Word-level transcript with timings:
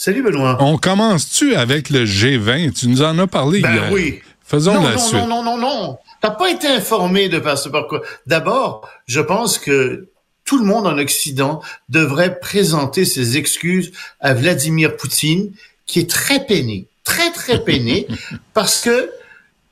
Salut 0.00 0.22
Benoît. 0.22 0.56
On 0.60 0.78
commence-tu 0.78 1.56
avec 1.56 1.90
le 1.90 2.04
G20? 2.04 2.72
Tu 2.72 2.86
nous 2.86 3.02
en 3.02 3.18
as 3.18 3.26
parlé 3.26 3.60
ben 3.60 3.74
hier. 3.74 3.92
oui. 3.92 4.20
Faisons 4.44 4.74
non, 4.74 4.84
la 4.84 4.92
non, 4.92 4.98
suite. 4.98 5.14
Non, 5.14 5.26
non, 5.26 5.42
non, 5.42 5.58
non. 5.58 5.98
T'as 6.20 6.30
pas 6.30 6.52
été 6.52 6.68
informé 6.68 7.28
de 7.28 7.40
par 7.40 7.58
ce 7.58 7.68
pourquoi. 7.68 8.02
D'abord, 8.24 8.88
je 9.06 9.20
pense 9.20 9.58
que 9.58 10.06
tout 10.44 10.60
le 10.60 10.64
monde 10.64 10.86
en 10.86 10.98
Occident 10.98 11.60
devrait 11.88 12.38
présenter 12.38 13.04
ses 13.04 13.38
excuses 13.38 13.90
à 14.20 14.34
Vladimir 14.34 14.96
Poutine, 14.96 15.52
qui 15.84 15.98
est 15.98 16.08
très 16.08 16.46
peiné, 16.46 16.86
très, 17.02 17.32
très 17.32 17.64
peiné, 17.64 18.06
parce 18.54 18.80
que 18.80 19.10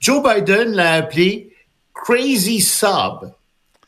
Joe 0.00 0.20
Biden 0.24 0.72
l'a 0.72 0.94
appelé 0.94 1.54
Crazy 1.94 2.60
Sob. 2.60 3.32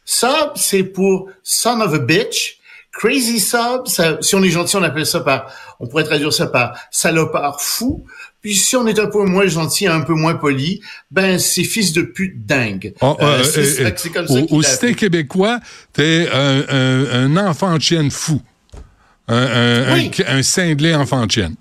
Sob, 0.04 0.52
c'est 0.54 0.84
pour 0.84 1.30
son 1.42 1.80
of 1.80 1.94
a 1.94 1.98
bitch. 1.98 2.57
Crazy 2.98 3.38
Sob, 3.38 3.86
ça, 3.86 4.18
si 4.20 4.34
on 4.34 4.42
est 4.42 4.50
gentil, 4.50 4.74
on 4.76 4.82
appelle 4.82 5.06
ça 5.06 5.20
par, 5.20 5.52
on 5.78 5.86
pourrait 5.86 6.02
traduire 6.02 6.32
ça 6.32 6.48
par 6.48 6.76
salopard 6.90 7.60
fou. 7.62 8.04
Puis 8.42 8.56
si 8.56 8.74
on 8.74 8.88
est 8.88 8.98
un 8.98 9.06
peu 9.06 9.22
moins 9.24 9.46
gentil, 9.46 9.86
un 9.86 10.00
peu 10.00 10.14
moins 10.14 10.34
poli, 10.34 10.80
ben 11.12 11.38
c'est 11.38 11.62
fils 11.62 11.92
de 11.92 12.02
pute 12.02 12.44
dingue. 12.44 12.94
Oh, 13.00 13.16
Euh, 13.20 13.44
euh, 13.56 13.92
c'est 13.96 14.10
comme 14.10 14.26
ça 14.26 14.40
au 14.50 14.62
cité 14.62 14.94
québécois, 14.94 15.60
t'es 15.92 16.28
un, 16.32 16.64
un, 16.68 17.36
un 17.36 17.46
enfant 17.48 17.76
de 17.76 17.80
chienne 17.82 18.10
fou. 18.10 18.40
Un, 19.28 19.94
Oui. 19.94 20.10
cinglé 20.42 20.94
enfant 20.96 21.24
de 21.26 21.30
chienne. 21.30 21.54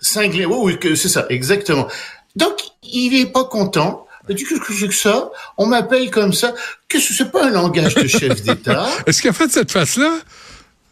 Cinglé, 0.00 0.44
oui, 0.44 0.76
oui, 0.82 0.96
c'est 0.96 1.08
ça, 1.08 1.26
exactement. 1.28 1.86
Donc, 2.34 2.54
il 2.82 3.14
est 3.20 3.26
pas 3.32 3.44
content. 3.44 4.06
Il 4.28 4.34
dit 4.36 4.44
que 4.44 4.92
ça, 4.92 5.30
on 5.56 5.66
m'appelle 5.66 6.10
comme 6.10 6.32
ça. 6.34 6.54
Que 6.88 7.00
ce 7.00 7.14
c'est 7.14 7.30
pas 7.30 7.46
un 7.46 7.50
langage 7.50 7.94
de 7.94 8.06
chef 8.06 8.42
d'État? 8.42 8.86
Est-ce 9.06 9.22
qu'il 9.22 9.30
a 9.30 9.32
fait 9.32 9.50
cette 9.50 9.70
face-là? 9.70 10.18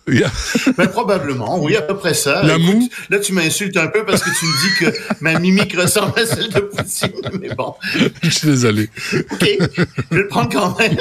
A- 0.08 0.30
Ben, 0.76 0.86
probablement, 0.88 1.58
oui, 1.62 1.74
à 1.76 1.82
peu 1.82 1.96
près 1.96 2.14
ça. 2.14 2.42
La 2.42 2.56
Écoute, 2.56 2.74
moue. 2.74 2.88
Là, 3.10 3.18
tu 3.18 3.32
m'insultes 3.32 3.76
un 3.76 3.88
peu 3.88 4.04
parce 4.04 4.22
que 4.22 4.30
tu 4.38 4.44
me 4.46 4.52
dis 4.62 4.92
que 4.92 5.14
ma 5.20 5.38
mimique 5.38 5.74
ressemble 5.76 6.18
à 6.18 6.26
celle 6.26 6.48
de 6.50 6.60
Poutine, 6.60 7.10
mais 7.40 7.54
bon. 7.54 7.74
Je 8.22 8.30
suis 8.30 8.46
désolé. 8.48 8.88
OK, 9.12 9.40
je 9.40 9.82
vais 10.10 10.22
le 10.22 10.28
prendre 10.28 10.48
quand 10.52 10.78
même. 10.78 10.96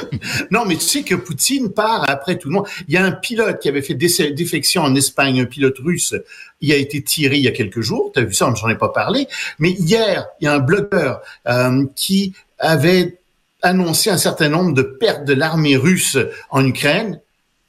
Non, 0.51 0.65
mais 0.65 0.75
tu 0.75 0.81
sais 0.85 1.03
que 1.03 1.15
Poutine 1.15 1.69
part 1.71 2.09
après 2.09 2.37
tout 2.37 2.49
le 2.49 2.55
monde. 2.55 2.67
Il 2.87 2.93
y 2.93 2.97
a 2.97 3.03
un 3.03 3.11
pilote 3.11 3.59
qui 3.59 3.69
avait 3.69 3.81
fait 3.81 3.93
défection 3.95 4.81
en 4.83 4.95
Espagne, 4.95 5.41
un 5.41 5.45
pilote 5.45 5.77
russe. 5.79 6.15
Il 6.61 6.71
a 6.71 6.77
été 6.77 7.01
tiré 7.03 7.35
il 7.35 7.43
y 7.43 7.47
a 7.47 7.51
quelques 7.51 7.81
jours. 7.81 8.11
Tu 8.13 8.19
as 8.21 8.23
vu 8.23 8.33
ça, 8.33 8.51
j'en 8.55 8.69
ai 8.69 8.75
pas 8.75 8.89
parlé. 8.89 9.27
Mais 9.59 9.71
hier, 9.71 10.25
il 10.41 10.45
y 10.45 10.47
a 10.47 10.53
un 10.53 10.59
blogueur 10.59 11.21
euh, 11.47 11.85
qui 11.95 12.33
avait 12.59 13.17
annoncé 13.61 14.09
un 14.09 14.17
certain 14.17 14.49
nombre 14.49 14.73
de 14.73 14.81
pertes 14.81 15.25
de 15.25 15.33
l'armée 15.33 15.75
russe 15.75 16.17
en 16.49 16.65
Ukraine. 16.65 17.19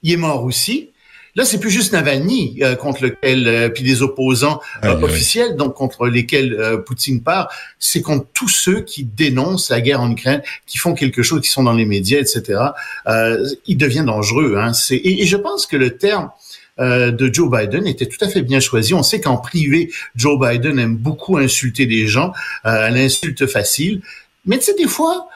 Il 0.02 0.12
est 0.12 0.16
mort 0.16 0.44
aussi. 0.44 0.90
Là, 1.36 1.44
c'est 1.44 1.60
plus 1.60 1.70
juste 1.70 1.92
Navalny 1.92 2.58
euh, 2.62 2.74
contre 2.74 3.04
lequel, 3.04 3.46
euh, 3.46 3.68
puis 3.68 3.84
des 3.84 4.02
opposants 4.02 4.60
euh, 4.84 4.98
officiels, 5.02 5.54
donc 5.54 5.74
contre 5.74 6.08
lesquels 6.08 6.54
euh, 6.54 6.78
Poutine 6.78 7.22
part, 7.22 7.50
c'est 7.78 8.00
contre 8.00 8.26
tous 8.32 8.48
ceux 8.48 8.80
qui 8.80 9.04
dénoncent 9.04 9.68
la 9.70 9.82
guerre 9.82 10.00
en 10.00 10.10
Ukraine, 10.10 10.42
qui 10.66 10.78
font 10.78 10.94
quelque 10.94 11.22
chose, 11.22 11.42
qui 11.42 11.50
sont 11.50 11.62
dans 11.62 11.74
les 11.74 11.84
médias, 11.84 12.18
etc. 12.18 12.60
Euh, 13.06 13.46
il 13.66 13.76
devient 13.76 14.04
dangereux. 14.06 14.56
Hein. 14.56 14.72
Et, 14.90 15.22
et 15.22 15.26
je 15.26 15.36
pense 15.36 15.66
que 15.66 15.76
le 15.76 15.96
terme 15.96 16.30
de 16.78 17.30
Joe 17.32 17.50
Biden 17.50 17.86
était 17.86 18.04
tout 18.04 18.22
à 18.22 18.28
fait 18.28 18.42
bien 18.42 18.60
choisi. 18.60 18.92
On 18.92 19.02
sait 19.02 19.18
qu'en 19.18 19.38
privé, 19.38 19.90
Joe 20.14 20.38
Biden 20.38 20.78
aime 20.78 20.96
beaucoup 20.96 21.38
insulter 21.38 21.86
des 21.86 22.06
gens, 22.06 22.32
euh, 22.66 22.86
à 22.86 22.90
l'insulte 22.90 23.46
facile. 23.46 24.02
Mais 24.44 24.58
tu 24.58 24.64
sais, 24.64 24.74
des 24.74 24.86
fois, 24.86 25.28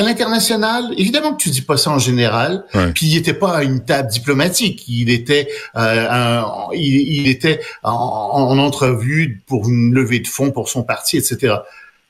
à 0.00 0.02
l'international, 0.02 0.84
évidemment 0.96 1.34
que 1.34 1.42
tu 1.42 1.50
dis 1.50 1.62
pas 1.62 1.76
ça 1.76 1.90
en 1.90 1.98
général. 1.98 2.64
Ouais. 2.74 2.92
Puis 2.92 3.06
il 3.06 3.16
était 3.16 3.34
pas 3.34 3.56
à 3.58 3.62
une 3.62 3.84
table 3.84 4.08
diplomatique. 4.10 4.84
Il 4.88 5.10
était, 5.10 5.48
euh, 5.76 6.06
un- 6.10 6.46
il, 6.74 6.96
il 7.20 7.28
était 7.28 7.60
en, 7.82 7.92
en 7.92 8.58
entrevue 8.58 9.42
pour 9.46 9.68
une 9.68 9.92
levée 9.92 10.20
de 10.20 10.28
fonds 10.28 10.50
pour 10.50 10.68
son 10.68 10.82
parti, 10.82 11.16
etc. 11.16 11.54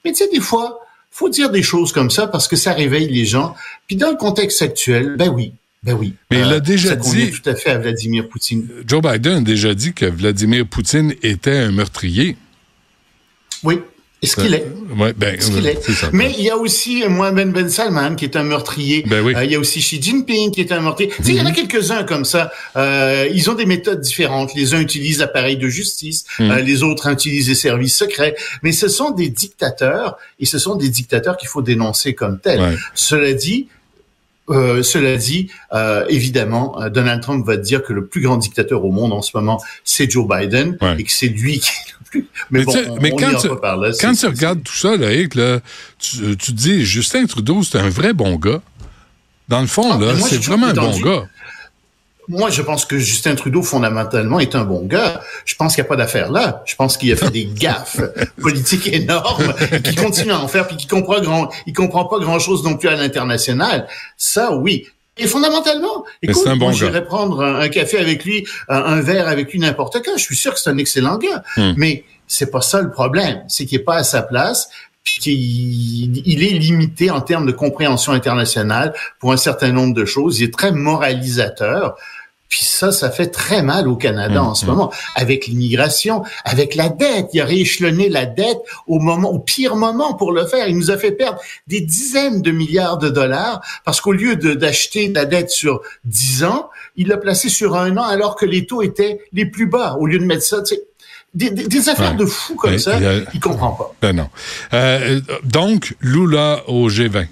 Mais 0.04 0.12
tu 0.12 0.18
sais, 0.24 0.28
des 0.32 0.40
fois, 0.40 0.78
faut 1.10 1.28
dire 1.28 1.50
des 1.50 1.62
choses 1.62 1.92
comme 1.92 2.10
ça 2.10 2.26
parce 2.26 2.46
que 2.48 2.56
ça 2.56 2.72
réveille 2.72 3.08
les 3.08 3.24
gens. 3.24 3.54
Puis 3.86 3.96
dans 3.96 4.10
le 4.10 4.16
contexte 4.16 4.62
actuel, 4.62 5.16
ben 5.18 5.28
oui, 5.28 5.52
ben 5.82 5.94
oui. 5.94 6.14
Mais 6.30 6.40
il 6.40 6.48
l'a 6.48 6.60
déjà 6.60 6.90
ça 6.90 6.96
dit. 6.96 7.30
tout 7.32 7.48
à 7.50 7.54
fait 7.56 7.70
à 7.70 7.78
Vladimir 7.78 8.28
Poutine. 8.28 8.68
Joe 8.86 9.02
Biden 9.02 9.38
a 9.38 9.40
déjà 9.40 9.74
dit 9.74 9.92
que 9.92 10.06
Vladimir 10.06 10.66
Poutine 10.66 11.14
était 11.22 11.56
un 11.56 11.72
meurtrier. 11.72 12.36
Oui. 13.62 13.80
Est-ce 14.22 14.36
qu'il 14.36 14.52
est? 14.52 14.66
Ouais, 14.98 15.14
ben, 15.14 15.34
Est-ce 15.34 15.50
qu'il 15.50 15.66
euh, 15.66 15.70
est? 15.70 16.12
Mais 16.12 16.34
il 16.38 16.44
y 16.44 16.50
a 16.50 16.56
aussi 16.56 17.02
Mohamed 17.08 17.52
Ben 17.52 17.68
Salman 17.70 18.16
qui 18.16 18.26
est 18.26 18.36
un 18.36 18.42
meurtrier. 18.42 19.02
Ben 19.06 19.22
oui. 19.24 19.34
Euh, 19.34 19.44
il 19.44 19.50
y 19.50 19.54
a 19.54 19.58
aussi 19.58 19.80
Xi 19.80 20.00
Jinping 20.02 20.50
qui 20.50 20.60
est 20.60 20.72
un 20.72 20.80
meurtrier. 20.80 21.10
Il 21.26 21.34
y 21.34 21.40
en 21.40 21.46
a 21.46 21.52
quelques-uns 21.52 22.04
comme 22.04 22.24
ça. 22.26 22.52
Euh, 22.76 23.26
ils 23.32 23.48
ont 23.48 23.54
des 23.54 23.64
méthodes 23.66 24.00
différentes. 24.00 24.54
Les 24.54 24.74
uns 24.74 24.80
utilisent 24.80 25.18
l'appareil 25.20 25.56
de 25.56 25.68
justice, 25.68 26.24
Mhm. 26.38 26.50
euh, 26.50 26.60
les 26.60 26.82
autres 26.82 27.10
utilisent 27.10 27.48
les 27.48 27.54
services 27.54 27.96
secrets. 27.96 28.36
Mais 28.62 28.72
ce 28.72 28.88
sont 28.88 29.10
des 29.10 29.30
dictateurs 29.30 30.18
et 30.38 30.44
ce 30.44 30.58
sont 30.58 30.74
des 30.76 30.88
dictateurs 30.90 31.36
qu'il 31.38 31.48
faut 31.48 31.62
dénoncer 31.62 32.14
comme 32.14 32.38
tels. 32.40 32.60
Ouais. 32.60 32.76
Cela 32.94 33.32
dit, 33.32 33.68
euh, 34.50 34.82
cela 34.82 35.16
dit, 35.16 35.50
euh, 35.72 36.04
évidemment, 36.08 36.80
euh, 36.80 36.88
Donald 36.90 37.22
Trump 37.22 37.46
va 37.46 37.56
dire 37.56 37.82
que 37.82 37.92
le 37.92 38.06
plus 38.06 38.20
grand 38.20 38.36
dictateur 38.36 38.84
au 38.84 38.90
monde 38.90 39.12
en 39.12 39.22
ce 39.22 39.30
moment, 39.36 39.60
c'est 39.84 40.10
Joe 40.10 40.26
Biden 40.28 40.76
Ouais. 40.80 40.96
et 40.98 41.04
que 41.04 41.12
c'est 41.12 41.28
lui 41.28 41.58
qui 41.60 41.68
est 41.70 41.92
le 42.00 42.04
plus. 42.10 42.26
Mais, 42.50 42.58
Mais 42.60 42.64
bon, 42.64 42.72
tu 42.72 42.78
sais, 42.78 42.88
on, 42.90 42.96
mais 43.00 43.12
on 43.12 43.16
quand 43.16 43.34
tu- 43.38 43.48
pas 43.48 43.56
par 43.56 43.76
là. 43.76 43.90
Quand 44.00 44.14
C'est- 44.14 44.20
tu 44.20 44.26
regardes 44.26 44.62
tout 44.62 44.74
ça, 44.76 44.96
Loïc, 44.96 45.34
là, 45.34 45.60
tu, 45.98 46.36
tu 46.36 46.52
te 46.52 46.52
dis, 46.52 46.84
Justin 46.84 47.26
Trudeau, 47.26 47.62
c'est 47.62 47.78
un 47.78 47.88
vrai 47.88 48.12
bon 48.12 48.36
gars. 48.36 48.60
Dans 49.48 49.60
le 49.60 49.66
fond, 49.66 49.90
Ah, 49.92 49.98
là, 49.98 50.14
c'est 50.16 50.42
vraiment 50.42 50.66
un 50.68 50.74
bon 50.74 50.98
gars. 51.00 51.24
Moi, 52.30 52.48
je 52.50 52.62
pense 52.62 52.84
que 52.84 52.96
Justin 52.96 53.34
Trudeau, 53.34 53.60
fondamentalement, 53.60 54.38
est 54.38 54.54
un 54.54 54.62
bon 54.62 54.86
gars. 54.86 55.20
Je 55.44 55.56
pense 55.56 55.74
qu'il 55.74 55.82
n'y 55.82 55.88
a 55.88 55.88
pas 55.88 55.96
d'affaire 55.96 56.30
là. 56.30 56.62
Je 56.64 56.76
pense 56.76 56.96
qu'il 56.96 57.12
a 57.12 57.16
fait 57.16 57.30
des 57.30 57.44
gaffes 57.44 58.00
politiques 58.40 58.86
énormes 58.86 59.52
et 59.72 59.82
qu'il 59.82 59.96
continue 59.96 60.30
à 60.30 60.38
en 60.38 60.46
faire 60.46 60.68
puis 60.68 60.76
qu'il 60.76 60.88
comprend 60.88 61.20
grand, 61.20 61.50
il 61.66 61.72
comprend 61.72 62.04
pas 62.04 62.20
grand 62.20 62.38
chose 62.38 62.62
non 62.62 62.76
plus 62.76 62.88
à 62.88 62.94
l'international. 62.94 63.88
Ça, 64.16 64.54
oui. 64.54 64.86
Et 65.18 65.26
fondamentalement, 65.26 66.04
écoute, 66.22 66.46
un 66.46 66.56
bon 66.56 66.70
j'irais 66.70 67.04
prendre 67.04 67.42
un, 67.42 67.60
un 67.60 67.68
café 67.68 67.98
avec 67.98 68.24
lui, 68.24 68.46
un, 68.68 68.78
un 68.78 69.00
verre 69.00 69.26
avec 69.26 69.50
lui 69.52 69.58
n'importe 69.58 70.00
quand. 70.04 70.12
Je 70.16 70.22
suis 70.22 70.36
sûr 70.36 70.54
que 70.54 70.60
c'est 70.60 70.70
un 70.70 70.78
excellent 70.78 71.18
gars. 71.18 71.42
Hmm. 71.56 71.72
Mais 71.76 72.04
c'est 72.28 72.52
pas 72.52 72.60
ça 72.60 72.80
le 72.80 72.92
problème. 72.92 73.42
C'est 73.48 73.66
qu'il 73.66 73.80
est 73.80 73.84
pas 73.84 73.96
à 73.96 74.04
sa 74.04 74.22
place 74.22 74.70
puis 75.02 75.14
qu'il 75.20 76.26
il 76.26 76.42
est 76.42 76.58
limité 76.58 77.10
en 77.10 77.20
termes 77.20 77.46
de 77.46 77.52
compréhension 77.52 78.12
internationale 78.12 78.94
pour 79.18 79.32
un 79.32 79.36
certain 79.36 79.72
nombre 79.72 79.94
de 79.94 80.04
choses. 80.04 80.40
Il 80.40 80.44
est 80.44 80.54
très 80.54 80.72
moralisateur. 80.72 81.96
Puis 82.50 82.64
ça, 82.64 82.90
ça 82.92 83.10
fait 83.10 83.28
très 83.28 83.62
mal 83.62 83.88
au 83.88 83.96
Canada 83.96 84.42
Hum, 84.42 84.48
en 84.48 84.54
ce 84.54 84.66
hum. 84.66 84.72
moment, 84.72 84.92
avec 85.14 85.46
l'immigration, 85.46 86.22
avec 86.44 86.74
la 86.74 86.88
dette. 86.90 87.28
Il 87.32 87.40
a 87.40 87.44
rééchelonné 87.46 88.08
la 88.10 88.26
dette 88.26 88.58
au 88.88 88.98
moment, 88.98 89.30
au 89.30 89.38
pire 89.38 89.76
moment 89.76 90.12
pour 90.14 90.32
le 90.32 90.44
faire. 90.46 90.66
Il 90.68 90.76
nous 90.76 90.90
a 90.90 90.98
fait 90.98 91.12
perdre 91.12 91.38
des 91.68 91.80
dizaines 91.80 92.42
de 92.42 92.50
milliards 92.50 92.98
de 92.98 93.08
dollars 93.08 93.62
parce 93.84 94.00
qu'au 94.02 94.12
lieu 94.12 94.34
de- 94.36 94.52
d'acheter 94.54 95.08
la 95.14 95.24
dette 95.24 95.50
sur 95.50 95.80
10 96.04 96.44
ans, 96.44 96.68
il 96.96 97.06
l'a 97.08 97.16
placé 97.16 97.48
sur 97.48 97.76
un 97.76 97.96
an 97.96 98.02
alors 98.04 98.34
que 98.36 98.44
les 98.46 98.66
taux 98.66 98.82
étaient 98.82 99.20
les 99.32 99.46
plus 99.46 99.66
bas. 99.66 99.96
Au 100.00 100.06
lieu 100.06 100.18
de 100.18 100.24
mettre 100.24 100.42
ça, 100.42 100.60
tu 100.60 100.74
sais, 100.74 100.82
des, 101.32 101.50
des- 101.50 101.68
des 101.68 101.88
affaires 101.88 102.10
Ouais. 102.10 102.16
de 102.16 102.24
fous 102.26 102.56
comme 102.56 102.72
Mais 102.72 102.78
ça, 102.78 102.98
il 103.32 103.38
comprend 103.38 103.70
pas. 103.70 103.94
Ben 104.02 104.16
non. 104.16 104.28
Euh, 104.74 105.20
donc, 105.44 105.94
Lula 106.00 106.64
au 106.66 106.88
G20. 106.90 107.28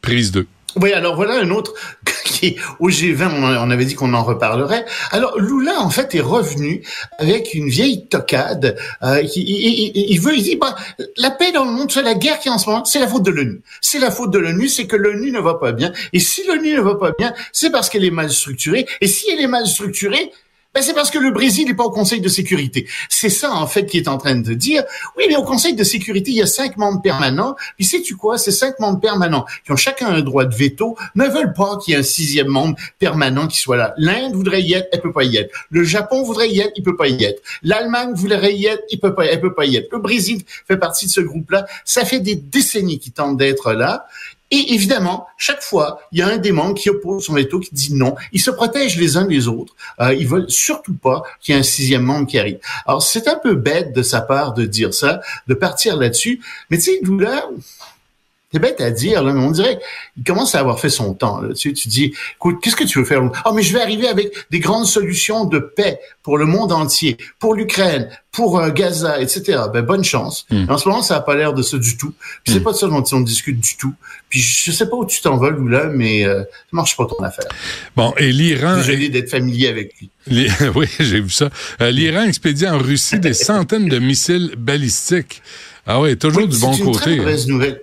Prise 0.00 0.30
2. 0.30 0.46
Oui, 0.76 0.92
alors 0.92 1.14
voilà 1.16 1.34
un 1.34 1.50
autre 1.50 1.72
qui 2.24 2.56
au 2.80 2.88
G20, 2.90 3.28
on, 3.32 3.42
en- 3.44 3.66
on 3.68 3.70
avait 3.70 3.84
dit 3.84 3.94
qu'on 3.94 4.12
en 4.14 4.22
reparlerait. 4.24 4.84
Alors 5.10 5.38
Lula, 5.38 5.80
en 5.80 5.90
fait, 5.90 6.14
est 6.14 6.20
revenu 6.20 6.82
avec 7.18 7.54
une 7.54 7.68
vieille 7.68 8.06
tocade. 8.08 8.76
Euh, 9.02 9.22
qui, 9.22 9.40
il, 9.42 9.92
il- 9.96 10.10
il 10.12 10.20
veut, 10.20 10.34
il 10.34 10.42
dit, 10.42 10.56
bah, 10.56 10.74
la 11.16 11.30
paix 11.30 11.52
dans 11.52 11.64
le 11.64 11.70
monde, 11.72 11.90
c'est 11.92 12.02
la 12.02 12.14
guerre 12.14 12.38
qui 12.38 12.48
est 12.48 12.50
en 12.50 12.58
ce 12.58 12.68
moment, 12.68 12.84
c'est 12.84 12.98
la 12.98 13.06
faute 13.08 13.22
de 13.22 13.30
l'ONU. 13.30 13.60
C'est 13.80 13.98
la 13.98 14.10
faute 14.10 14.30
de 14.30 14.38
l'ONU, 14.38 14.68
c'est 14.68 14.86
que 14.86 14.96
l'ONU 14.96 15.30
ne 15.30 15.40
va 15.40 15.54
pas 15.54 15.72
bien. 15.72 15.92
Et 16.12 16.20
si 16.20 16.44
l'ONU 16.46 16.74
ne 16.74 16.80
va 16.80 16.96
pas 16.96 17.12
bien, 17.18 17.32
c'est 17.52 17.70
parce 17.70 17.88
qu'elle 17.88 18.04
est 18.04 18.10
mal 18.10 18.30
structurée. 18.30 18.86
Et 19.00 19.06
si 19.06 19.30
elle 19.30 19.40
est 19.40 19.46
mal 19.46 19.66
structurée, 19.66 20.32
Ben, 20.74 20.82
c'est 20.82 20.92
parce 20.92 21.12
que 21.12 21.18
le 21.18 21.30
Brésil 21.30 21.66
n'est 21.68 21.74
pas 21.74 21.84
au 21.84 21.90
Conseil 21.90 22.20
de 22.20 22.28
sécurité. 22.28 22.88
C'est 23.08 23.28
ça, 23.28 23.52
en 23.52 23.68
fait, 23.68 23.86
qui 23.86 23.96
est 23.96 24.08
en 24.08 24.18
train 24.18 24.34
de 24.34 24.54
dire. 24.54 24.82
Oui, 25.16 25.24
mais 25.28 25.36
au 25.36 25.44
Conseil 25.44 25.74
de 25.74 25.84
sécurité, 25.84 26.32
il 26.32 26.38
y 26.38 26.42
a 26.42 26.46
cinq 26.46 26.76
membres 26.76 27.00
permanents. 27.00 27.54
Puis 27.76 27.86
sais-tu 27.86 28.16
quoi? 28.16 28.38
Ces 28.38 28.50
cinq 28.50 28.80
membres 28.80 28.98
permanents, 28.98 29.44
qui 29.64 29.70
ont 29.70 29.76
chacun 29.76 30.08
un 30.08 30.20
droit 30.20 30.44
de 30.44 30.54
veto, 30.54 30.96
ne 31.14 31.26
veulent 31.26 31.52
pas 31.52 31.78
qu'il 31.78 31.92
y 31.92 31.96
ait 31.96 32.00
un 32.00 32.02
sixième 32.02 32.48
membre 32.48 32.76
permanent 32.98 33.46
qui 33.46 33.58
soit 33.58 33.76
là. 33.76 33.94
L'Inde 33.98 34.34
voudrait 34.34 34.62
y 34.62 34.74
être, 34.74 34.88
elle 34.92 35.00
peut 35.00 35.12
pas 35.12 35.22
y 35.22 35.36
être. 35.36 35.54
Le 35.70 35.84
Japon 35.84 36.24
voudrait 36.24 36.50
y 36.50 36.58
être, 36.58 36.72
il 36.76 36.82
peut 36.82 36.96
pas 36.96 37.06
y 37.06 37.22
être. 37.22 37.40
L'Allemagne 37.62 38.12
voudrait 38.14 38.54
y 38.54 38.66
être, 38.66 38.82
il 38.90 38.98
peut 38.98 39.14
pas, 39.14 39.26
elle 39.26 39.40
peut 39.40 39.54
pas 39.54 39.66
y 39.66 39.76
être. 39.76 39.92
Le 39.92 39.98
Brésil 39.98 40.42
fait 40.66 40.76
partie 40.76 41.06
de 41.06 41.10
ce 41.12 41.20
groupe-là. 41.20 41.66
Ça 41.84 42.04
fait 42.04 42.18
des 42.18 42.34
décennies 42.34 42.98
qu'ils 42.98 43.12
tentent 43.12 43.36
d'être 43.36 43.74
là. 43.74 44.06
Et 44.50 44.74
évidemment, 44.74 45.26
chaque 45.36 45.62
fois, 45.62 46.00
il 46.12 46.18
y 46.18 46.22
a 46.22 46.28
un 46.28 46.36
des 46.36 46.52
membres 46.52 46.74
qui 46.74 46.90
oppose 46.90 47.24
son 47.24 47.32
veto, 47.34 47.60
qui 47.60 47.74
dit 47.74 47.94
non. 47.94 48.14
Ils 48.32 48.40
se 48.40 48.50
protègent 48.50 48.98
les 48.98 49.16
uns 49.16 49.26
les 49.26 49.48
autres. 49.48 49.74
Euh, 50.00 50.14
ils 50.14 50.28
veulent 50.28 50.50
surtout 50.50 50.94
pas 50.94 51.22
qu'il 51.40 51.54
y 51.54 51.56
ait 51.56 51.60
un 51.60 51.64
sixième 51.64 52.02
membre 52.02 52.26
qui 52.26 52.38
arrive. 52.38 52.58
Alors, 52.86 53.02
c'est 53.02 53.26
un 53.26 53.38
peu 53.38 53.54
bête 53.54 53.92
de 53.92 54.02
sa 54.02 54.20
part 54.20 54.52
de 54.52 54.64
dire 54.64 54.92
ça, 54.92 55.20
de 55.48 55.54
partir 55.54 55.96
là-dessus. 55.96 56.40
Mais 56.70 56.76
tu 56.76 56.84
sais, 56.84 57.00
là, 57.18 57.48
c'est 58.54 58.60
bête 58.60 58.80
à 58.80 58.92
dire, 58.92 59.24
là, 59.24 59.32
mais 59.32 59.40
on 59.40 59.50
dirait 59.50 59.80
il 60.16 60.22
commence 60.22 60.54
à 60.54 60.60
avoir 60.60 60.78
fait 60.78 60.88
son 60.88 61.12
temps. 61.12 61.40
Là. 61.40 61.54
Tu, 61.54 61.72
dis, 61.72 62.14
écoute, 62.36 62.58
qu'est-ce 62.62 62.76
que 62.76 62.84
tu 62.84 63.00
veux 63.00 63.04
faire? 63.04 63.20
Ah, 63.44 63.50
mais 63.52 63.62
je 63.62 63.72
vais 63.72 63.80
arriver 63.80 64.06
avec 64.06 64.32
des 64.50 64.60
grandes 64.60 64.86
solutions 64.86 65.44
de 65.44 65.58
paix 65.58 65.98
pour 66.22 66.38
le 66.38 66.46
monde 66.46 66.70
entier, 66.70 67.16
pour 67.40 67.54
l'Ukraine, 67.54 68.08
pour 68.30 68.60
euh, 68.60 68.70
Gaza, 68.70 69.20
etc. 69.20 69.62
Ben 69.72 69.82
bonne 69.82 70.04
chance. 70.04 70.46
Hmm. 70.50 70.66
En 70.68 70.78
ce 70.78 70.88
moment, 70.88 71.02
ça 71.02 71.16
a 71.16 71.20
pas 71.20 71.34
l'air 71.34 71.52
de 71.52 71.62
ça 71.62 71.78
du 71.78 71.96
tout. 71.96 72.14
Puis 72.44 72.52
c'est 72.52 72.60
hmm. 72.60 72.62
pas 72.62 72.72
de 72.72 72.76
ça 72.76 72.86
dont 72.86 73.02
on 73.10 73.20
discute 73.22 73.58
du 73.58 73.76
tout. 73.76 73.94
Puis 74.28 74.40
je 74.40 74.70
sais 74.70 74.88
pas 74.88 74.96
où 74.96 75.04
tu 75.04 75.20
t'en 75.20 75.36
ou 75.36 75.68
là, 75.68 75.86
mais 75.92 76.24
euh, 76.24 76.42
ça 76.42 76.68
marche 76.70 76.96
pas 76.96 77.06
ton 77.06 77.24
affaire. 77.24 77.48
Bon, 77.96 78.14
et 78.18 78.30
l'Iran. 78.30 78.76
Désolé 78.76 79.08
d'être 79.08 79.30
familier 79.30 79.66
avec 79.66 79.94
lui. 79.98 80.10
oui, 80.76 80.86
j'ai 81.00 81.20
vu 81.20 81.30
ça. 81.30 81.50
Euh, 81.80 81.90
L'Iran 81.90 82.22
expédie 82.22 82.68
en 82.68 82.78
Russie 82.78 83.18
des 83.18 83.34
centaines 83.34 83.88
de 83.88 83.98
missiles 83.98 84.54
balistiques. 84.56 85.42
Ah 85.86 86.00
oui, 86.00 86.16
toujours 86.16 86.46
du 86.46 86.58
bon 86.58 86.70
côté. 86.70 86.78
C'est 86.78 86.84
une 86.84 86.92
très 86.92 87.16
mauvaise 87.16 87.46
nouvelle. 87.48 87.80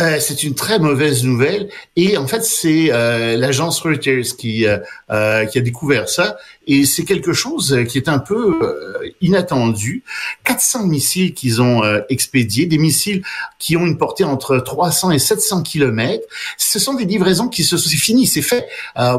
Euh, 0.00 0.18
c'est 0.18 0.42
une 0.42 0.56
très 0.56 0.80
mauvaise 0.80 1.22
nouvelle 1.22 1.68
et 1.94 2.16
en 2.16 2.26
fait 2.26 2.42
c'est 2.42 2.88
euh, 2.90 3.36
l'agence 3.36 3.78
Reuters 3.80 4.24
qui 4.36 4.66
euh, 4.66 4.78
euh, 5.10 5.44
qui 5.44 5.58
a 5.58 5.60
découvert 5.60 6.08
ça 6.08 6.36
et 6.66 6.84
c'est 6.84 7.04
quelque 7.04 7.32
chose 7.32 7.78
qui 7.88 7.98
est 7.98 8.08
un 8.08 8.18
peu 8.18 9.14
inattendu. 9.20 10.02
400 10.44 10.86
missiles 10.86 11.34
qu'ils 11.34 11.60
ont 11.60 11.82
expédiés, 12.08 12.64
des 12.64 12.78
missiles 12.78 13.22
qui 13.58 13.76
ont 13.76 13.84
une 13.84 13.98
portée 13.98 14.24
entre 14.24 14.56
300 14.56 15.10
et 15.10 15.18
700 15.18 15.62
kilomètres. 15.62 16.26
Ce 16.56 16.78
sont 16.78 16.94
des 16.94 17.04
livraisons 17.04 17.48
qui 17.48 17.64
se 17.64 17.76
sont 17.76 17.90
finies, 17.90 18.26
c'est 18.26 18.40
fait 18.40 18.66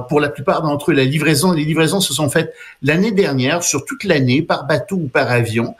pour 0.10 0.20
la 0.20 0.30
plupart 0.30 0.64
d'entre 0.64 0.90
eux. 0.90 0.96
La 0.96 1.04
livraison, 1.04 1.52
les 1.52 1.66
livraisons 1.66 2.02
se 2.02 2.16
sont 2.16 2.30
faites 2.30 2.52
l'année 2.82 3.12
dernière 3.12 3.62
sur 3.62 3.86
toute 3.86 4.06
l'année 4.06 4.42
par 4.42 4.66
bateau 4.66 4.96
ou 4.96 5.08
par 5.08 5.30
avion 5.30 5.76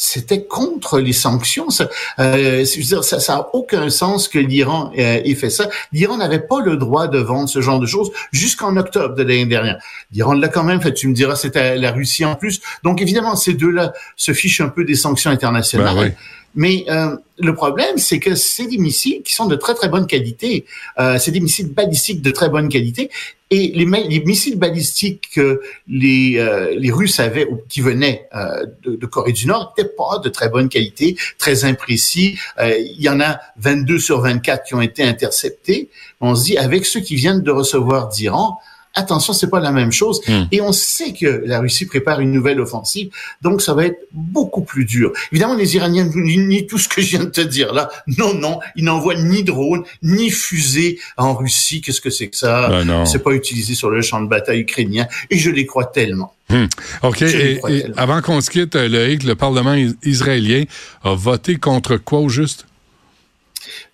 c'était 0.00 0.44
contre 0.44 1.00
les 1.00 1.12
sanctions. 1.12 1.70
Ça, 1.70 1.88
euh, 2.20 2.62
dire, 2.62 3.02
ça, 3.02 3.18
ça 3.18 3.34
a 3.34 3.48
aucun 3.52 3.90
sens 3.90 4.28
que 4.28 4.38
l'Iran 4.38 4.92
euh, 4.96 5.20
ait 5.24 5.34
fait 5.34 5.50
ça. 5.50 5.68
L'Iran 5.92 6.16
n'avait 6.16 6.38
pas 6.38 6.60
le 6.60 6.76
droit 6.76 7.08
de 7.08 7.18
vendre 7.18 7.48
ce 7.48 7.60
genre 7.60 7.80
de 7.80 7.86
choses 7.86 8.10
jusqu'en 8.30 8.76
octobre 8.76 9.16
de 9.16 9.22
l'année 9.24 9.46
dernière. 9.46 9.78
L'Iran 10.12 10.34
l'a 10.34 10.48
quand 10.48 10.62
même 10.62 10.80
fait. 10.80 10.94
Tu 10.94 11.08
me 11.08 11.14
diras, 11.14 11.34
c'était 11.34 11.76
la 11.76 11.90
Russie 11.90 12.24
en 12.24 12.36
plus. 12.36 12.60
Donc 12.84 13.02
évidemment, 13.02 13.34
ces 13.34 13.54
deux-là 13.54 13.92
se 14.16 14.32
fichent 14.32 14.60
un 14.60 14.68
peu 14.68 14.84
des 14.84 14.94
sanctions 14.94 15.32
internationales. 15.32 15.96
Ben 15.96 16.14
mais 16.54 16.84
euh, 16.88 17.16
le 17.38 17.54
problème, 17.54 17.98
c'est 17.98 18.18
que 18.18 18.34
c'est 18.34 18.66
des 18.66 18.78
missiles 18.78 19.22
qui 19.22 19.34
sont 19.34 19.46
de 19.46 19.56
très 19.56 19.74
très 19.74 19.88
bonne 19.88 20.06
qualité. 20.06 20.64
Euh, 20.98 21.18
c'est 21.18 21.30
des 21.30 21.40
missiles 21.40 21.72
balistiques 21.72 22.22
de 22.22 22.30
très 22.30 22.48
bonne 22.48 22.68
qualité. 22.68 23.10
Et 23.50 23.72
les, 23.74 23.84
les 23.84 24.20
missiles 24.20 24.58
balistiques 24.58 25.30
que 25.34 25.60
les, 25.88 26.34
euh, 26.36 26.74
les 26.76 26.90
Russes 26.90 27.18
avaient, 27.18 27.46
ou 27.46 27.60
qui 27.68 27.80
venaient 27.80 28.28
euh, 28.34 28.66
de, 28.82 28.96
de, 28.96 29.06
Corée 29.06 29.32
du 29.32 29.46
Nord, 29.46 29.72
n'étaient 29.76 29.88
pas 29.88 30.18
de 30.18 30.28
très 30.28 30.50
bonne 30.50 30.68
qualité, 30.68 31.16
très 31.38 31.64
imprécis. 31.64 32.38
Euh, 32.58 32.76
il 32.76 33.00
y 33.00 33.08
en 33.08 33.20
a 33.20 33.40
22 33.56 33.98
sur 33.98 34.20
24 34.20 34.64
qui 34.64 34.74
ont 34.74 34.82
été 34.82 35.02
interceptés. 35.02 35.88
On 36.20 36.34
se 36.34 36.44
dit, 36.44 36.58
avec 36.58 36.84
ceux 36.84 37.00
qui 37.00 37.14
viennent 37.14 37.42
de 37.42 37.50
recevoir 37.50 38.08
d'Iran, 38.08 38.58
attention, 38.98 39.32
c'est 39.32 39.48
pas 39.48 39.60
la 39.60 39.72
même 39.72 39.92
chose. 39.92 40.20
Hmm. 40.26 40.44
Et 40.52 40.60
on 40.60 40.72
sait 40.72 41.12
que 41.12 41.42
la 41.46 41.60
Russie 41.60 41.86
prépare 41.86 42.20
une 42.20 42.32
nouvelle 42.32 42.60
offensive, 42.60 43.10
donc 43.42 43.62
ça 43.62 43.74
va 43.74 43.86
être 43.86 43.98
beaucoup 44.12 44.62
plus 44.62 44.84
dur. 44.84 45.12
Évidemment, 45.32 45.54
les 45.54 45.76
Iraniens 45.76 46.08
ni 46.14 46.66
tout 46.66 46.78
ce 46.78 46.88
que 46.88 47.00
je 47.00 47.16
viens 47.16 47.24
de 47.24 47.30
te 47.30 47.40
dire 47.40 47.72
là. 47.72 47.88
Non, 48.18 48.34
non, 48.34 48.58
ils 48.76 48.84
n'envoient 48.84 49.14
ni 49.14 49.44
drones, 49.44 49.84
ni 50.02 50.30
fusées 50.30 50.98
en 51.16 51.34
Russie. 51.34 51.80
Qu'est-ce 51.80 52.00
que 52.00 52.10
c'est 52.10 52.28
que 52.28 52.36
ça? 52.36 52.68
Ben 52.68 53.06
C'est 53.06 53.22
pas 53.22 53.32
utilisé 53.32 53.74
sur 53.74 53.90
le 53.90 54.02
champ 54.02 54.20
de 54.20 54.28
bataille 54.28 54.60
ukrainien, 54.60 55.06
et 55.30 55.38
je 55.38 55.50
les 55.50 55.66
crois 55.66 55.86
tellement. 55.86 56.34
Hmm. 56.50 56.66
OK. 57.02 57.22
Et, 57.22 57.60
avant 57.96 58.22
qu'on 58.22 58.40
se 58.40 58.50
quitte, 58.50 58.74
Loïc, 58.74 59.22
le 59.22 59.34
Parlement 59.34 59.76
israélien 60.02 60.64
a 61.04 61.14
voté 61.14 61.56
contre 61.56 61.96
quoi 61.96 62.20
au 62.20 62.28
juste? 62.28 62.66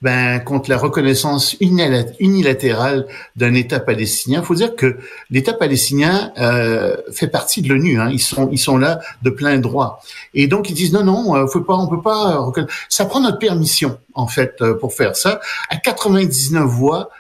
Ben, 0.03 0.41
contre 0.41 0.71
la 0.71 0.77
reconnaissance 0.77 1.57
unilatérale 1.61 3.07
d'un 3.37 3.55
État 3.55 3.81
palestinien. 3.81 4.41
Il 4.43 4.47
faut 4.47 4.55
dire 4.55 4.77
que 4.77 4.99
l'État 5.31 5.53
palestinien 5.53 6.33
euh, 6.39 6.97
fait 7.13 7.29
partie 7.29 7.63
de 7.63 7.69
l'ONU. 7.69 8.01
Hein. 8.01 8.11
Ils 8.11 8.21
sont 8.21 8.49
ils 8.51 8.59
sont 8.59 8.77
là 8.77 9.01
de 9.23 9.31
plein 9.31 9.59
droit. 9.59 10.03
Et 10.35 10.47
donc 10.47 10.71
ils 10.71 10.75
disent 10.75 10.93
non 10.93 11.05
non, 11.05 11.37
euh, 11.37 11.47
faut 11.47 11.61
pas, 11.61 11.75
on 11.75 11.89
peut 11.89 12.03
pas. 12.03 12.37
Reconnaître. 12.37 12.73
Ça 12.89 13.05
prend 13.05 13.21
notre 13.21 13.39
permission 13.39 13.99
en 14.15 14.27
fait 14.27 14.57
euh, 14.61 14.75
pour 14.75 14.93
faire 14.95 15.17
ça. 15.17 15.41
À 15.71 15.77
99 15.77 16.65
voix 16.65 17.11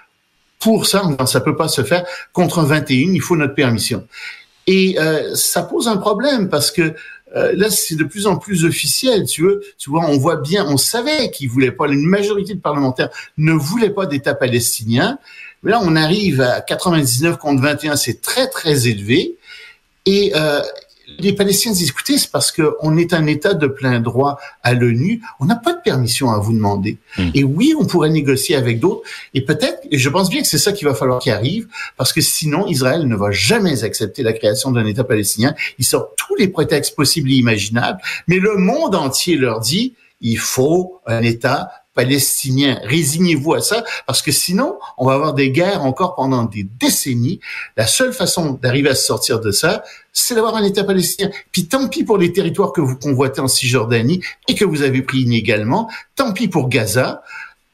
pour 0.60 0.86
ça, 0.86 1.02
ça 1.26 1.40
peut 1.40 1.56
pas 1.56 1.68
se 1.68 1.82
faire. 1.82 2.04
Contre 2.32 2.62
21, 2.62 3.12
il 3.12 3.20
faut 3.20 3.36
notre 3.36 3.54
permission. 3.54 4.06
Et 4.66 4.96
euh, 4.98 5.34
ça 5.34 5.62
pose 5.62 5.88
un 5.88 5.98
problème 5.98 6.48
parce 6.48 6.70
que 6.70 6.82
euh, 6.82 6.94
là, 7.34 7.70
c'est 7.70 7.96
de 7.96 8.04
plus 8.04 8.26
en 8.26 8.36
plus 8.36 8.64
officiel, 8.64 9.24
tu 9.24 9.42
veux. 9.42 9.62
Tu 9.78 9.90
vois, 9.90 10.06
on 10.08 10.18
voit 10.18 10.36
bien, 10.36 10.66
on 10.66 10.76
savait 10.76 11.30
qu'ils 11.30 11.48
voulaient 11.48 11.72
pas, 11.72 11.86
une 11.88 12.06
majorité 12.06 12.54
de 12.54 12.60
parlementaires 12.60 13.10
ne 13.36 13.52
voulaient 13.52 13.90
pas 13.90 14.06
d'État 14.06 14.34
palestinien. 14.34 15.18
Mais 15.62 15.70
là, 15.70 15.80
on 15.82 15.96
arrive 15.96 16.40
à 16.40 16.60
99 16.60 17.38
contre 17.38 17.62
21, 17.62 17.96
c'est 17.96 18.20
très, 18.20 18.48
très 18.48 18.86
élevé. 18.86 19.36
Et 20.06 20.32
euh, 20.36 20.60
les 21.18 21.32
Palestiniens 21.32 21.74
disent, 21.74 21.90
écoutez, 21.90 22.18
c'est 22.18 22.30
parce 22.30 22.52
qu'on 22.52 22.96
est 22.96 23.12
un 23.12 23.26
État 23.26 23.54
de 23.54 23.66
plein 23.66 24.00
droit 24.00 24.38
à 24.62 24.74
l'ONU, 24.74 25.22
on 25.40 25.44
n'a 25.44 25.56
pas 25.56 25.72
de 25.72 25.80
permission 25.80 26.30
à 26.30 26.38
vous 26.38 26.52
demander. 26.52 26.98
Hmm. 27.16 27.30
Et 27.34 27.44
oui, 27.44 27.74
on 27.78 27.84
pourrait 27.84 28.10
négocier 28.10 28.56
avec 28.56 28.80
d'autres, 28.80 29.02
et 29.34 29.42
peut-être, 29.42 29.80
et 29.90 29.98
je 29.98 30.08
pense 30.08 30.30
bien 30.30 30.42
que 30.42 30.48
c'est 30.48 30.58
ça 30.58 30.72
qu'il 30.72 30.88
va 30.88 30.94
falloir 30.94 31.20
qu'il 31.20 31.32
arrive, 31.32 31.68
parce 31.96 32.12
que 32.12 32.20
sinon, 32.20 32.66
Israël 32.66 33.06
ne 33.06 33.16
va 33.16 33.30
jamais 33.30 33.84
accepter 33.84 34.22
la 34.22 34.32
création 34.32 34.70
d'un 34.70 34.86
État 34.86 35.04
palestinien. 35.04 35.54
Il 35.78 35.84
sort 35.84 36.14
tous 36.16 36.34
les 36.36 36.48
prétextes 36.48 36.96
possibles 36.96 37.30
et 37.30 37.34
imaginables, 37.34 38.00
mais 38.26 38.38
le 38.38 38.56
monde 38.56 38.94
entier 38.94 39.36
leur 39.36 39.60
dit, 39.60 39.94
il 40.20 40.38
faut 40.38 41.00
un 41.06 41.22
État 41.22 41.70
palestinien. 41.94 42.78
Résignez-vous 42.84 43.54
à 43.54 43.60
ça, 43.60 43.84
parce 44.06 44.22
que 44.22 44.32
sinon, 44.32 44.78
on 44.98 45.06
va 45.06 45.14
avoir 45.14 45.34
des 45.34 45.50
guerres 45.50 45.84
encore 45.84 46.14
pendant 46.14 46.44
des 46.44 46.66
décennies. 46.80 47.40
La 47.76 47.86
seule 47.86 48.12
façon 48.12 48.58
d'arriver 48.60 48.90
à 48.90 48.94
se 48.94 49.06
sortir 49.06 49.40
de 49.40 49.50
ça, 49.50 49.84
c'est 50.12 50.34
d'avoir 50.34 50.56
un 50.56 50.64
État 50.64 50.84
palestinien. 50.84 51.30
Puis 51.52 51.66
tant 51.66 51.88
pis 51.88 52.04
pour 52.04 52.18
les 52.18 52.32
territoires 52.32 52.72
que 52.72 52.80
vous 52.80 52.96
convoitez 52.96 53.40
en 53.40 53.48
Cisjordanie 53.48 54.20
et 54.48 54.54
que 54.54 54.64
vous 54.64 54.82
avez 54.82 55.02
pris 55.02 55.20
inégalement. 55.20 55.90
Tant 56.16 56.32
pis 56.32 56.48
pour 56.48 56.68
Gaza. 56.68 57.22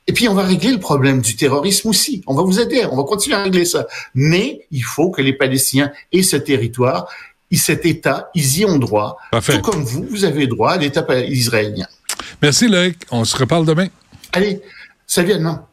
Et 0.06 0.12
puis 0.12 0.28
on 0.28 0.34
va 0.34 0.42
régler 0.42 0.72
le 0.72 0.80
problème 0.80 1.20
du 1.20 1.36
terrorisme 1.36 1.88
aussi. 1.88 2.22
On 2.26 2.34
va 2.34 2.42
vous 2.42 2.58
aider, 2.58 2.84
on 2.90 2.96
va 2.96 3.04
continuer 3.04 3.36
à 3.36 3.42
régler 3.42 3.64
ça. 3.64 3.86
Mais 4.14 4.66
il 4.70 4.82
faut 4.82 5.10
que 5.10 5.22
les 5.22 5.34
Palestiniens 5.34 5.92
aient 6.12 6.22
ce 6.22 6.36
territoire, 6.36 7.08
et 7.52 7.56
cet 7.56 7.84
État, 7.84 8.30
ils 8.34 8.58
y 8.58 8.64
ont 8.64 8.78
droit. 8.78 9.18
Tout 9.32 9.60
comme 9.60 9.82
vous, 9.82 10.06
vous 10.08 10.24
avez 10.24 10.46
droit 10.46 10.72
à 10.72 10.76
l'État 10.78 11.04
israélien. 11.20 11.86
Merci 12.42 12.68
Loïc, 12.68 12.96
on 13.10 13.24
se 13.24 13.36
reparle 13.36 13.66
demain. 13.66 13.88
Allez, 14.32 14.62
salut 15.06 15.32
Anna. 15.32 15.69